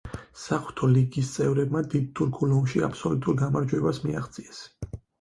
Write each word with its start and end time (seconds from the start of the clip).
საღვთო 0.43 0.89
ლიგის 0.93 1.29
წევრებმა 1.35 1.83
დიდ 1.93 2.09
თურქულ 2.21 2.57
ომში 2.59 2.85
აბსოლუტურ 2.91 3.41
გამარჯვებას 3.45 4.05
მიაღწიეს. 4.11 4.69